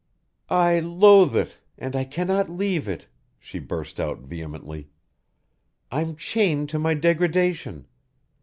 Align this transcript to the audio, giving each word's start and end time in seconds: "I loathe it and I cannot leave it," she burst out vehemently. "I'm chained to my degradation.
"I 0.49 0.79
loathe 0.79 1.35
it 1.35 1.59
and 1.77 1.95
I 1.95 2.05
cannot 2.05 2.49
leave 2.49 2.87
it," 2.89 3.05
she 3.37 3.59
burst 3.59 3.99
out 3.99 4.17
vehemently. 4.21 4.89
"I'm 5.91 6.15
chained 6.15 6.69
to 6.69 6.79
my 6.79 6.95
degradation. 6.95 7.85